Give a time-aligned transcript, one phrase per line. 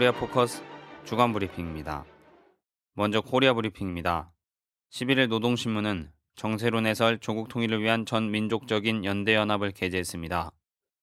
[0.00, 0.62] 코리아 포커스
[1.04, 2.06] 주간 브리핑입니다.
[2.94, 4.32] 먼저 코리아 브리핑입니다.
[4.90, 10.52] 11일 노동신문은 정세론 해설 조국 통일을 위한 전 민족적인 연대연합을 게재했습니다.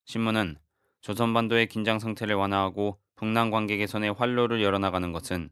[0.06, 0.56] 신문은
[1.02, 5.52] 조선반도의 긴장 상태를 완화하고 북남 관계 개선의 활로를 열어나가는 것은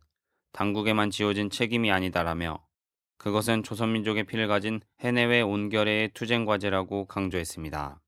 [0.52, 2.66] 당국에만 지워진 책임이 아니다라며
[3.20, 8.02] 그것은 조선민족의 피를 가진 해내외 온 겨레의 투쟁 과제라고 강조했습니다.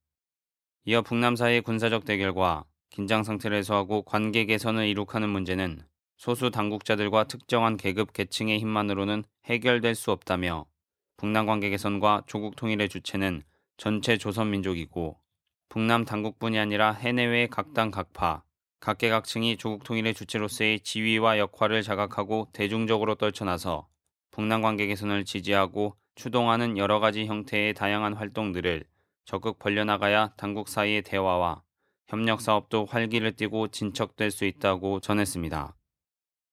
[0.85, 5.81] 이어 북남 사이의 군사적 대결과 긴장 상태를 해소하고 관계 개선을 이룩하는 문제는
[6.17, 10.65] 소수 당국자들과 특정한 계급 계층의 힘만으로는 해결될 수 없다며
[11.17, 13.43] 북남 관계 개선과 조국 통일의 주체는
[13.77, 15.17] 전체 조선 민족이고
[15.69, 18.43] 북남 당국뿐이 아니라 해내외 각당 각파
[18.79, 23.87] 각계각층이 조국 통일의 주체로서의 지위와 역할을 자각하고 대중적으로 떨쳐나서
[24.31, 28.85] 북남 관계 개선을 지지하고 추동하는 여러 가지 형태의 다양한 활동들을
[29.25, 31.61] 적극 벌려나가야 당국 사이의 대화와
[32.07, 35.75] 협력 사업도 활기를 띠고 진척될 수 있다고 전했습니다.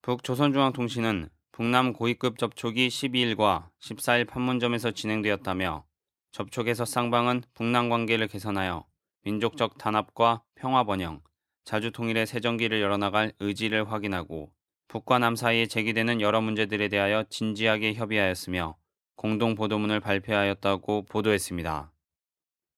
[0.03, 5.85] 북조선중앙통신은 북남 고위급 접촉이 12일과 14일 판문점에서 진행되었다며
[6.33, 8.85] 접촉에서 쌍방은 북남 관계를 개선하여
[9.23, 11.23] 민족적 단합과 평화 번영,
[11.65, 14.53] 자주 통일의 새전기를 열어나갈 의지를 확인하고
[14.89, 18.77] 북과 남 사이에 제기되는 여러 문제들에 대하여 진지하게 협의하였으며
[19.15, 21.93] 공동 보도문을 발표하였다고 보도했습니다.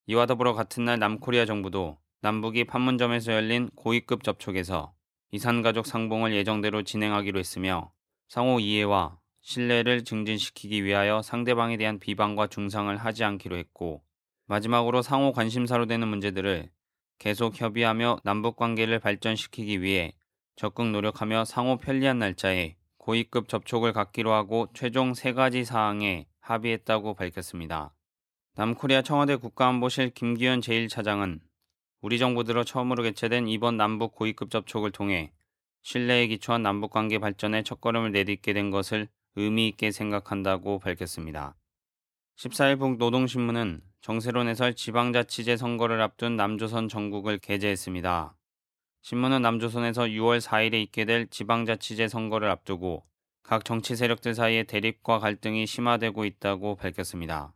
[0.09, 4.93] 이와 더불어 같은 날 남코리아 정부도 남북이 판문점에서 열린 고위급 접촉에서
[5.31, 7.93] 이산가족 상봉을 예정대로 진행하기로 했으며
[8.27, 14.03] 상호 이해와 신뢰를 증진시키기 위하여 상대방에 대한 비방과 중상을 하지 않기로 했고
[14.47, 16.69] 마지막으로 상호 관심사로 되는 문제들을
[17.21, 20.13] 계속 협의하며 남북 관계를 발전시키기 위해
[20.57, 27.95] 적극 노력하며 상호 편리한 날짜에 고위급 접촉을 갖기로 하고 최종 세 가지 사항에 합의했다고 밝혔습니다.
[28.57, 31.46] 남코리아 청와대 국가안보실 김기현 제1차장은
[32.07, 35.33] 우리 정부 들어 처음으로 개최된 이번 남북 고위급 접촉을 통해
[35.83, 41.57] 신뢰에 기초한 남북 관계 발전에 첫걸음을 내딛게 된 것을 의미 있게 생각한다고 밝혔습니다.
[42.39, 48.37] 14일 북노동신문은 정세론 해설 지방자치제 선거를 앞둔 남조선 전국을 게재했습니다.
[49.03, 53.05] 신문은 남조선에서 6월 4일에 있게 될 지방자치제 선거를 앞두고
[53.43, 57.56] 각 정치 세력들 사이의 대립과 갈등이 심화되고 있다고 밝혔습니다.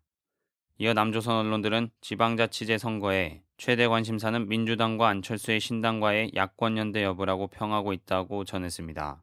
[0.83, 9.23] 이어 남조선 언론들은 지방자치제 선거에 최대 관심사는 민주당과 안철수의 신당과의 야권연대 여부라고 평하고 있다고 전했습니다.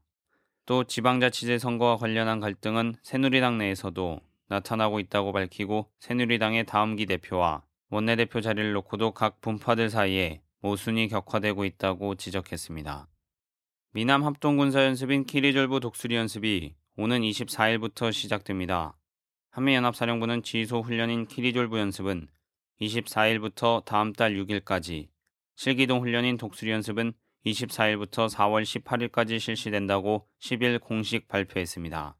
[0.67, 8.73] 또 지방자치제 선거와 관련한 갈등은 새누리당 내에서도 나타나고 있다고 밝히고 새누리당의 다음기 대표와 원내대표 자리를
[8.73, 13.07] 놓고도 각 분파들 사이에 모순이 격화되고 있다고 지적했습니다.
[13.93, 18.96] 미남 합동군사연습인 키리졸브 독수리 연습이 오는 24일부터 시작됩니다.
[19.57, 22.27] 한미연합사령부는 지휘소 훈련인 키리졸브 연습은
[22.79, 25.07] 24일부터 다음 달 6일까지,
[25.55, 27.13] 실기동 훈련인 독수리 연습은
[27.43, 32.15] 24일부터 4월 18일까지 실시된다고 10일 공식 발표했습니다.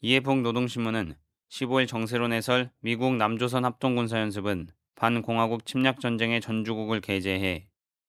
[0.00, 1.14] 이에 북노동신문은
[1.50, 4.66] 15일 정세론 해설 미국 남조선 합동군사연습은
[4.96, 7.68] 반공화국 침략전쟁의 전주곡을 게재해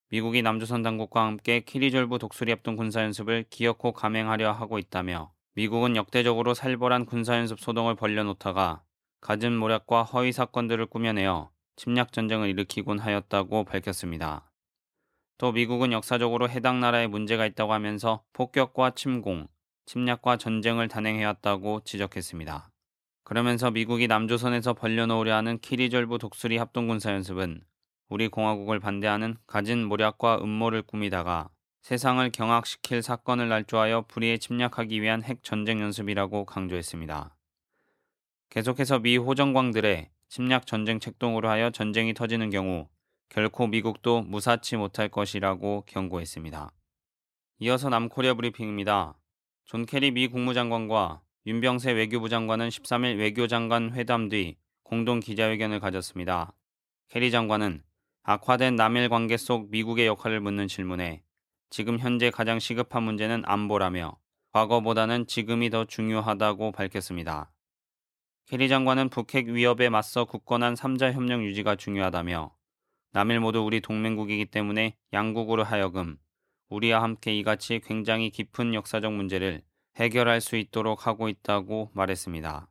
[0.10, 7.06] 미국이 남조선 당국과 함께 키리졸브 독수리 합동 군사연습을 기어코 감행하려 하고 있다며 미국은 역대적으로 살벌한
[7.06, 8.82] 군사연습 소동을 벌려놓다가
[9.22, 14.52] 갖은 모략과 허위 사건들을 꾸며내어 침략 전쟁을 일으키곤 하였다고 밝혔습니다.
[15.38, 19.48] 또 미국은 역사적으로 해당 나라에 문제가 있다고 하면서 폭격과 침공,
[19.86, 22.72] 침략과 전쟁을 단행해왔다고 지적했습니다.
[23.24, 27.62] 그러면서 미국이 남조선에서 벌려놓으려 하는 키리졸브 독수리 합동군사연습은
[28.10, 31.50] 우리 공화국을 반대하는 가진 모략과 음모를 꾸미다가
[31.84, 37.36] 세상을 경악시킬 사건을 날조하여 불의에 침략하기 위한 핵 전쟁 연습이라고 강조했습니다.
[38.52, 42.88] 계속해서 미 호전광들의 침략 전쟁 책동으로 하여 전쟁이 터지는 경우
[43.28, 46.72] 결코 미국도 무사치 못할 것이라고 경고했습니다.
[47.60, 49.20] 이어서 남코리아 브리핑입니다.
[49.66, 56.54] 존 캐리 미 국무장관과 윤병세 외교부 장관은 13일 외교장관 회담 뒤 공동 기자회견을 가졌습니다.
[57.10, 57.84] 캐리 장관은
[58.22, 61.24] 악화된 남일 관계 속 미국의 역할을 묻는 질문에
[61.74, 64.16] 지금 현재 가장 시급한 문제는 안보라며
[64.52, 67.52] 과거보다는 지금이 더 중요하다고 밝혔습니다.
[68.46, 72.56] 캐리 장관은 북핵 위협에 맞서 굳건한 3자 협력 유지가 중요하다며
[73.14, 76.20] 남일 모두 우리 동맹국이기 때문에 양국으로 하여금
[76.70, 79.64] 우리와 함께 이같이 굉장히 깊은 역사적 문제를
[79.96, 82.70] 해결할 수 있도록 하고 있다고 말했습니다.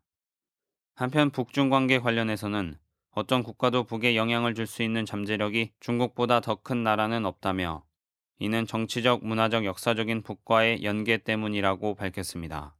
[0.94, 2.78] 한편 북중 관계 관련해서는
[3.10, 7.82] 어떤 국가도 북에 영향을 줄 수 있는 잠재력이 중국보다 더 큰 나라는 없다며
[8.42, 12.74] 이는 정치적, 문화적, 역사적인 북과의 연계 때문이라고 밝혔습니다.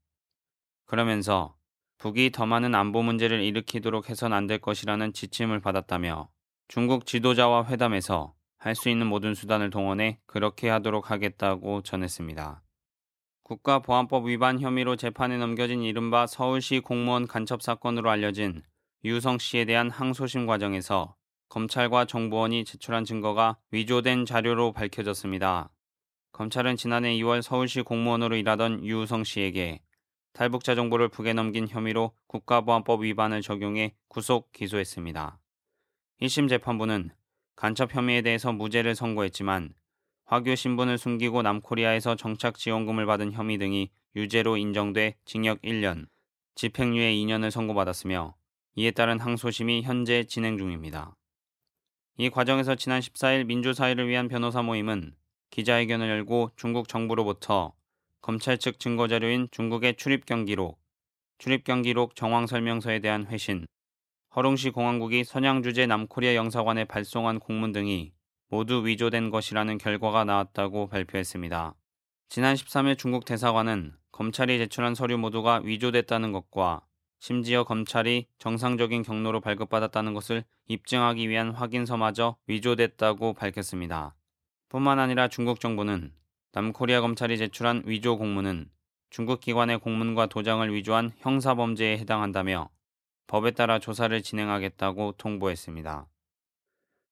[0.87, 1.55] 그러면서
[1.99, 6.29] 북이 더 많은 안보 문제를 일으키도록 해선 안 될 것이라는 지침을 받았다며
[6.67, 12.65] 중국 지도자와 회담에서 할 수 있는 모든 수단을 동원해 그렇게 하도록 하겠다고 전했습니다.
[13.44, 18.65] 국가보안법 위반 혐의로 재판에 넘겨진 이른바 서울시 공무원 간첩 사건으로 알려진
[19.05, 21.15] 유성 씨에 대한 항소심 과정에서
[21.52, 25.70] 검찰과 정보원이 제출한 증거가 위조된 자료로 밝혀졌습니다.
[26.32, 29.82] 검찰은 지난해 2월 서울시 공무원으로 일하던 유성 씨에게
[30.32, 35.38] 탈북자 정보를 북에 넘긴 혐의로 국가보안법 위반을 적용해 구속 기소했습니다.
[36.22, 37.10] 1심 재판부는
[37.55, 39.75] 간첩 혐의에 대해서 무죄를 선고했지만
[40.25, 46.06] 화교 신분을 숨기고 남코리아에서 정착 지원금을 받은 혐의 등이 유죄로 인정돼 징역 1년,
[46.55, 48.37] 집행유예 2년을 선고받았으며
[48.76, 51.14] 이에 따른 항소심이 현재 진행 중입니다.
[52.19, 55.14] 이 과정에서 지난 14일 민주사회를 위한 변호사 모임은
[55.50, 57.73] 기자회견을 열고 중국 정부로부터
[58.20, 60.79] 검찰 측 증거자료인 중국의 출입 경기록,
[61.38, 63.67] 출입 경기록 정황 설명서에 대한 회신,
[64.37, 68.12] 허룽시 공항국이 선양 주재 남코리아 영사관에 발송한 공문 등이
[68.49, 71.75] 모두 위조된 것이라는 결과가 나왔다고 발표했습니다.
[72.29, 76.82] 지난 13일 중국 대사관은 검찰이 제출한 서류 모두가 위조됐다는 것과
[77.22, 84.16] 심지어 검찰이 정상적인 경로로 발급받았다는 것을 입증하기 위한 확인서마저 위조됐다고 밝혔습니다.
[84.69, 86.12] 뿐만 아니라 중국 정부는
[86.50, 88.69] 남코리아 검찰이 제출한 위조 공문은
[89.08, 92.70] 중국 기관의 공문과 도장을 위조한 형사범죄에 해당한다며
[93.28, 96.08] 법에 따라 조사를 진행하겠다고 통보했습니다.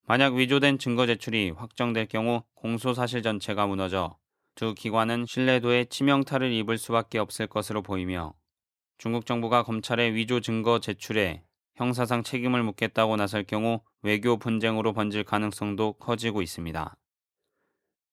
[0.09, 4.19] 만약 위조된 증거 제출이 확정될 경우 공소 사실 전체가 무너져
[4.57, 8.35] 두 기관은 신뢰도에 치명타를 입을 수밖에 없을 것으로 보이며
[9.01, 11.43] 중국 정부가 검찰의 위조 증거 제출에
[11.75, 16.99] 형사상 책임을 묻겠다고 나설 경우 외교 분쟁으로 번질 가능성도 커지고 있습니다.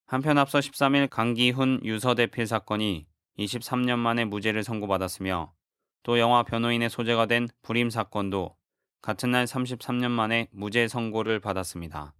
[0.05, 3.05] 한편 앞서 13일 강기훈 유서대필 사건이
[3.37, 5.51] 23년 만에 무죄를 선고받았으며
[6.03, 8.55] 또 영화 변호인의 소재가 된 불임 사건도
[9.01, 12.13] 같은 날 33년 만에 무죄 선고를 받았습니다.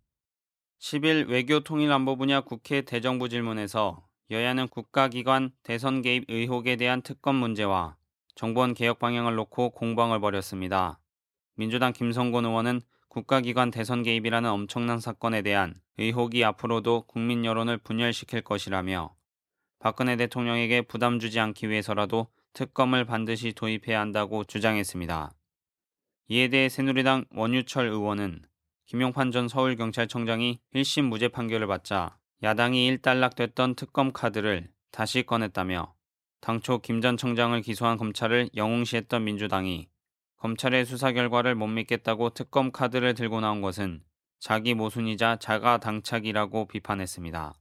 [0.81, 7.37] 10일 외교 통일 안보 분야 국회 대정부 질문에서 여야는 국가기관 대선 개입 의혹에 대한 특검
[7.37, 7.96] 문제와
[8.37, 10.99] 정보원 개혁 방향을 놓고 공방을 벌였습니다.
[11.55, 19.15] 민주당 김성곤 의원은 국가기관 대선 개입이라는 엄청난 사건에 대한 의혹이 앞으로도 국민 여론을 분열시킬 것이라며
[19.79, 25.31] 박근혜 대통령에게 부담 주지 않기 위해서라도 특검을 반드시 도입해야 한다고 주장했습니다.
[26.27, 28.43] 이에 대해 새누리당 원유철 의원은
[28.85, 35.96] 김용판 전 서울경찰청장이 1심 무죄 판결을 받자 야당이 일단락됐던 특검 카드를 다시 꺼냈다며
[36.39, 39.87] 당초 김 전 청장을 기소한 검찰을 영웅시했던 민주당이
[40.37, 44.03] 검찰의 수사 결과를 못 믿겠다고 특검 카드를 들고 나온 것은
[44.39, 47.55] 자기 모순이자 자가 당착이라고 비판했습니다.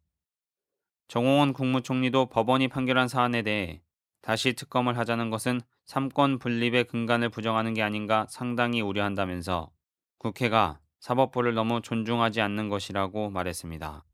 [1.08, 3.80] 정홍원 국무총리도 법원이 판결한 사안에 대해
[4.20, 9.70] 다시 특검을 하자는 것은 삼권 분립의 근간을 부정하는 게 아닌가 상당히 우려한다면서
[10.18, 14.04] 국회가 사법부를 너무 존중하지 않는 것이라고 말했습니다.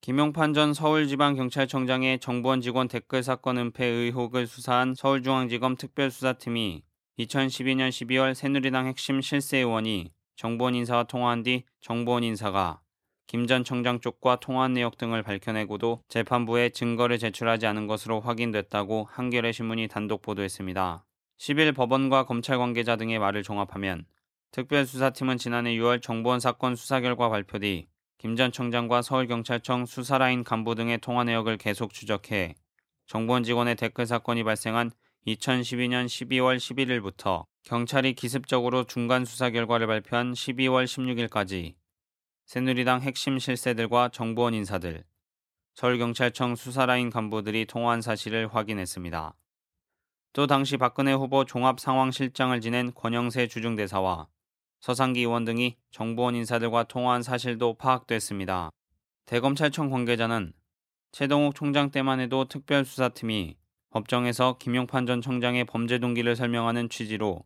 [0.00, 6.84] 김용판 전 서울지방경찰청장의 정보원 직원 댓글 사건 은폐 의혹을 수사한 서울중앙지검 특별수사팀이
[7.18, 12.80] 2012년 12월 새누리당 핵심 실세 의원이 정보원 인사와 통화한 뒤 정보원 인사가
[13.26, 19.52] 김 전 청장 쪽과 통화한 내역 등을 밝혀내고도 재판부에 증거를 제출하지 않은 것으로 확인됐다고 한겨레
[19.52, 21.04] 신문이 단독 보도했습니다.
[21.38, 24.06] 10일 법원과 검찰 관계자 등의 말을 종합하면
[24.52, 30.74] 특별수사팀은 지난해 6월 정보원 사건 수사 결과 발표 뒤 김 전 청장과 서울경찰청 수사라인 간부
[30.74, 32.56] 등의 통화 내역을 계속 추적해
[33.06, 34.90] 정보원 직원의 댓글 사건이 발생한
[35.28, 41.76] 2012년 12월 11일부터 경찰이 기습적으로 중간 수사 결과를 발표한 12월 16일까지
[42.46, 45.04] 새누리당 핵심 실세들과 정보원 인사들,
[45.74, 49.36] 서울경찰청 수사라인 간부들이 통화한 사실을 확인했습니다.
[50.32, 54.28] 또 당시 박근혜 후보 종합상황실장을 지낸 권영세 주중대사와
[54.80, 58.70] 서상기 의원 등이 정보원 인사들과 통화한 사실도 파악됐습니다.
[59.26, 60.52] 대검찰청 관계자는
[61.12, 63.56] 최동욱 총장 때만 해도 특별수사팀이
[63.90, 67.44] 법정에서 김용판 전 청장의 범죄 동기를 설명하는 취지로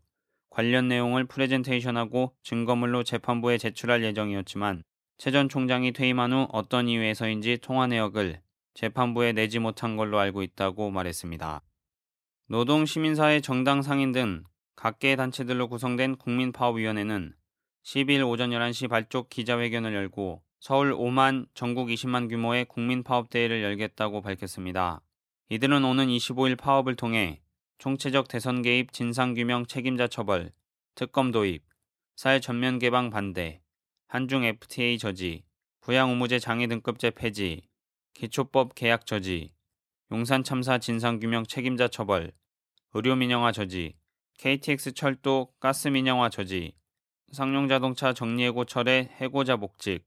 [0.50, 4.82] 관련 내용을 프레젠테이션하고 증거물로 재판부에 제출할 예정이었지만
[5.18, 8.40] 최 전 총장이 퇴임한 후 어떤 이유에서인지 통화 내역을
[8.74, 11.62] 재판부에 내지 못한 걸로 알고 있다고 말했습니다.
[12.48, 14.42] 노동, 시민사회, 정당 상인 등
[14.74, 17.34] 각계 단체들로 구성된 국민파업위원회는
[17.84, 25.02] 12일 오전 11시 발족 기자회견을 열고 서울 5만, 전국 20만 규모의 국민파업대회를 열겠다고 밝혔습니다.
[25.48, 27.42] 이들은 오는 25일 파업을 통해
[27.78, 30.52] 총체적 대선 개입 진상규명 책임자 처벌,
[30.94, 31.64] 특검 도입,
[32.14, 33.60] 사회 전면 개방 반대,
[34.06, 35.44] 한중 FTA 저지,
[35.80, 37.62] 부양 의무제 장애 등급제 폐지,
[38.14, 39.52] 기초법 계약 저지,
[40.12, 42.32] 용산 참사 진상규명 책임자 처벌,
[42.94, 43.96] 의료 민영화 저지,
[44.38, 46.74] KTX 철도 가스 민영화 저지,
[47.32, 50.04] 상용자동차 정리해고 철의 해고자 복직,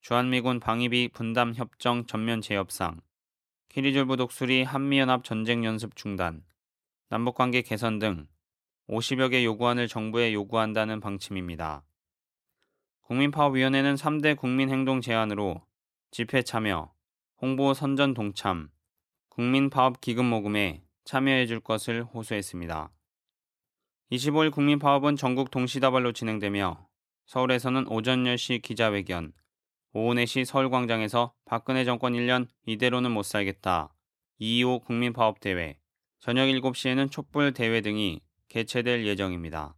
[0.00, 3.00] 주한미군 방위비 분담 협정 전면 재협상,
[3.70, 6.44] 키리졸브 독수리 한미연합 전쟁 연습 중단,
[7.08, 8.28] 남북관계 개선 등
[8.88, 11.84] 50여 개 요구안을 정부에 요구한다는 방침입니다.
[13.02, 15.62] 국민파업위원회는 3대 국민행동 제안으로
[16.10, 16.92] 집회 참여,
[17.40, 18.70] 홍보 선전 동참,
[19.30, 22.90] 국민파업 기금 모금에 참여해 줄 것을 호소했습니다.
[24.12, 26.86] 25일 국민파업은 전국 동시다발로 진행되며
[27.24, 29.32] 서울에서는 오전 10시 기자회견,
[29.94, 33.94] 오후 4시 서울광장에서 박근혜 정권 1년 이대로는 못 살겠다.
[34.40, 35.78] 2.25 국민파업대회,
[36.20, 39.74] 저녁 7시에는 촛불 대회 등이 개최될 예정입니다.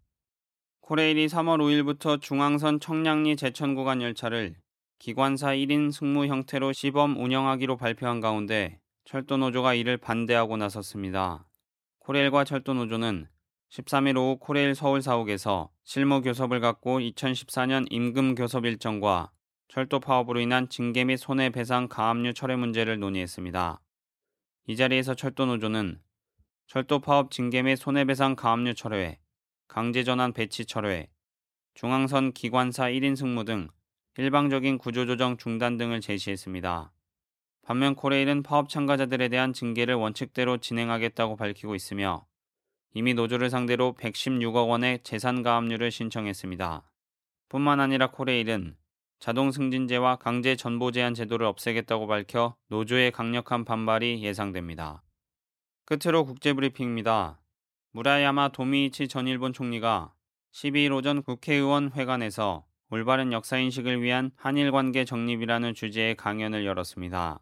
[0.81, 4.57] 코레일이 3월 5일부터 중앙선 청량리 제천 구간 열차를
[4.99, 11.47] 기관사 1인 승무 형태로 시범 운영하기로 발표한 가운데 철도노조가 이를 반대하고 나섰습니다.
[12.01, 13.29] 코레일과 철도노조는
[13.77, 19.31] 13일 오후 코레일 서울 사옥에서 실무 교섭을 갖고 2014년 임금 교섭 일정과
[19.69, 23.79] 철도 파업으로 인한 징계 및 손해배상 가압류 철회 문제를 논의했습니다.
[24.69, 26.01] 이 자리에서 철도노조는
[26.67, 29.19] 철도 파업 징계 및 손해배상 가압류 철회,
[29.69, 31.11] 강제전환 배치 철회,
[31.75, 33.69] 중앙선 기관사 1인 승무 등
[34.17, 36.93] 일방적인 구조조정 중단 등을 제시했습니다.
[37.61, 42.27] 반면 코레일은 파업 참가자들에 대한 징계를 원칙대로 진행하겠다고 밝히고 있으며
[42.97, 46.83] 이미 노조를 상대로 116억 원의 재산 가압류를 신청했습니다.
[47.51, 48.75] 뿐만 아니라 코레일은
[49.19, 55.03] 자동 승진제와 강제 전보 제한 제도를 없애겠다고 밝혀 노조의 강력한 반발이 예상됩니다.
[55.85, 57.39] 끝으로 국제브리핑입니다.
[57.93, 60.15] 무라야마 도미이치 전 일본 총리가
[60.55, 67.41] 12일 오전 국회의원 회관에서 올바른 역사인식을 위한 한일 관계 정립이라는 주제의 강연을 열었습니다.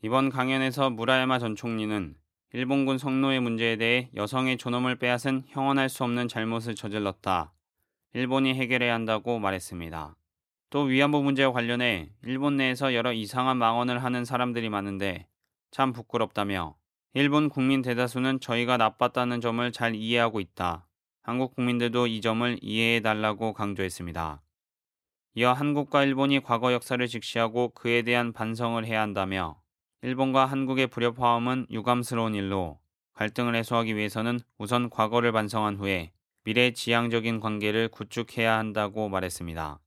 [0.00, 2.16] 이번 강연에서 무라야마 전 총리는
[2.54, 7.52] 일본군 성노예 문제에 대해 여성의 존엄을 빼앗은 형언할 수 없는 잘못을 저질렀다.
[8.14, 10.16] 일본이 해결해야 한다고 말했습니다.
[10.70, 15.26] 또 위안부 문제와 관련해 일본 내에서 여러 이상한 망언을 하는 사람들이 많은데
[15.70, 16.74] 참 부끄럽다며
[17.12, 20.86] 일본 국민 대다수는 저희가 나빴다는 점을 잘 이해하고 있다.
[21.22, 24.40] 한국 국민들도 이 점을 이해해 달라고 강조했습니다.
[25.34, 29.60] 이어 한국과 일본이 과거 역사를 직시하고 그에 대한 반성을 해야 한다며
[30.02, 32.78] 일본과 한국의 불협화음은 유감스러운 일로
[33.14, 36.12] 갈등을 해소하기 위해서는 우선 과거를 반성한 후에
[36.44, 39.80] 미래 지향적인 관계를 구축해야 한다고 말했습니다.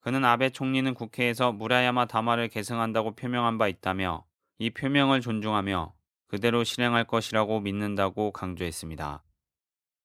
[0.00, 4.24] 그는 아베 총리는 국회에서 무라야마 담화를 계승한다고 표명한 바 있다며
[4.58, 5.92] 이 표명을 존중하며
[6.26, 9.22] 그대로 실행할 것이라고 믿는다고 강조했습니다.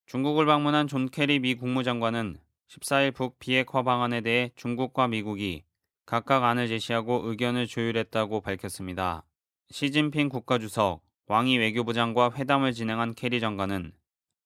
[0.05, 2.37] 중국을 방문한 존 캐리 미 국무장관은
[2.67, 5.63] 14일 북 비핵화 방안에 대해 중국과 미국이
[6.05, 9.23] 각각 안을 제시하고 의견을 조율했다고 밝혔습니다.
[9.69, 13.93] 시진핑 국가주석, 왕이 외교부장과 회담을 진행한 캐리 장관은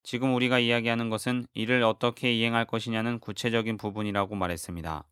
[0.04, 5.04] 지금 우리가 이야기하는 것은 이를 어떻게 이행할 것이냐는 구체적인 부분이라고 말했습니다.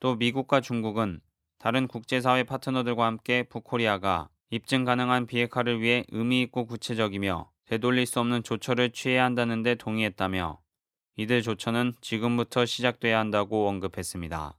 [0.00, 1.20] 또 미국과 중국은
[1.58, 8.42] 다른 국제사회 파트너들과 함께 북코리아가 입증 가능한 비핵화를 위해 의미 있고 구체적이며 되돌릴 수 없는
[8.42, 10.60] 조처를 취해야 한다는 데 동의했다며
[11.16, 14.56] 이들 조처는 지금부터 시작돼야 한다고 언급했습니다.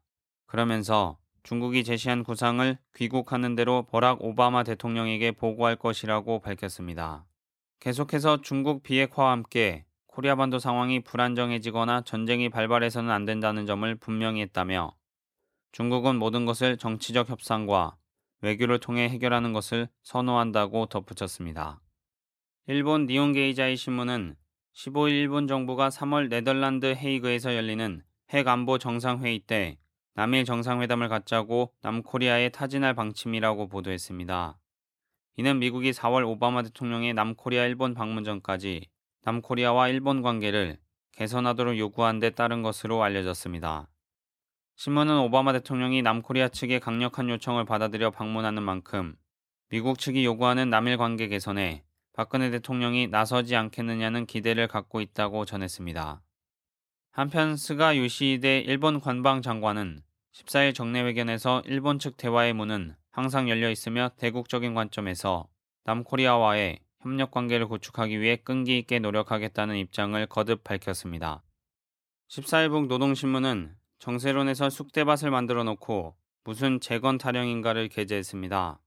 [0.53, 7.25] 그러면서 중국이 제시한 구상을 귀국하는 대로 버락 오바마 대통령에게 보고할 것이라고 밝혔습니다.
[7.79, 14.93] 계속해서 중국 비핵화와 함께 코리아 반도 상황이 불안정해지거나 전쟁이 발발해서는 안 된다는 점을 분명히 했다며
[15.71, 17.95] 중국은 모든 것을 정치적 협상과
[18.41, 21.81] 외교를 통해 해결하는 것을 선호한다고 덧붙였습니다.
[22.67, 24.35] 일본 니온게이자이 신문은
[24.75, 29.79] 15일 일본 정부가 3월 네덜란드 헤이그에서 열리는 핵 안보 정상회의 때
[30.15, 34.59] 남일 정상회담을 갖자고 남코리아에 타진할 방침이라고 보도했습니다.
[35.37, 38.87] 이는 미국이 4월 오바마 대통령의 남코리아 일본 방문 전까지
[39.23, 40.77] 남코리아와 일본 관계를
[41.13, 43.89] 개선하도록 요구한 데 따른 것으로 알려졌습니다.
[44.75, 49.15] 신문은 오바마 대통령이 남코리아 측의 강력한 요청을 받아들여 방문하는 만큼
[49.69, 56.21] 미국 측이 요구하는 남일 관계 개선에 박근혜 대통령이 나서지 않겠느냐는 기대를 갖고 있다고 전했습니다.
[57.15, 60.01] 한편 스가 요시히데 일본 관방 장관은
[60.33, 65.47] 14일 정례회견에서 일본 측 대화의 문은 항상 열려 있으며 대국적인 관점에서
[65.83, 71.43] 남코리아와의 협력 관계를 구축하기 위해 끈기 있게 노력하겠다는 입장을 거듭 밝혔습니다.
[72.29, 76.15] 14일 북 노동신문은 정세론에서 쑥대밭을 만들어 놓고
[76.45, 78.79] 무슨 재건 타령인가를 게재했습니다.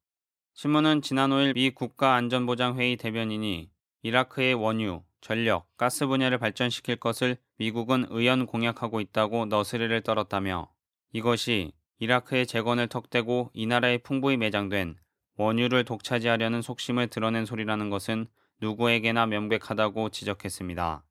[0.55, 3.71] 신문은 지난 5일 미 국가안전보장회의 대변인이
[4.03, 10.71] 이라크의 원유, 전력, 가스 분야를 발전시킬 것을 미국은 의연 공약하고 있다고 너스레를 떨었다며
[11.13, 14.97] 이것이 이라크의 재건을 턱대고 이 나라에 풍부히 매장된
[15.37, 18.27] 원유를 독차지하려는 속심을 드러낸 소리라는 것은
[18.61, 21.05] 누구에게나 명백하다고 지적했습니다.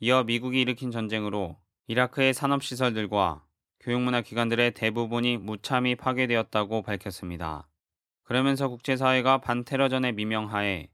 [0.00, 1.58] 이어 미국이 일으킨 전쟁으로
[1.88, 3.44] 이라크의 산업시설들과
[3.80, 7.68] 교육문화 기관들의 대부분이 무참히 파괴되었다고 밝혔습니다.
[8.22, 10.88] 그러면서 국제사회가 반테러전의 미명하에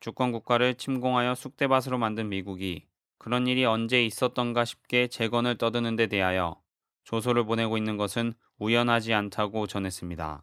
[0.00, 2.87] 주권 국가를 침공하여 쑥대밭으로 만든 미국이
[3.18, 6.60] 그런 일이 언제 있었던가 싶게 재건을 떠드는 데 대하여
[7.04, 10.42] 조소를 보내고 있는 것은 우연하지 않다고 전했습니다.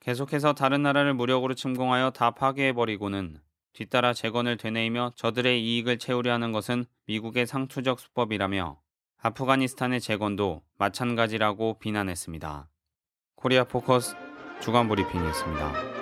[0.00, 3.40] 계속해서 다른 나라를 무력으로 침공하여 다 파괴해버리고는
[3.72, 8.80] 뒤따라 재건을 되뇌이며 저들의 이익을 채우려 하는 것은 미국의 상투적 수법이라며
[9.18, 12.68] 아프가니스탄의 재건도 마찬가지라고 비난했습니다.
[13.36, 14.14] 코리아 포커스
[14.60, 15.93] 주간 브리핑이었습니다.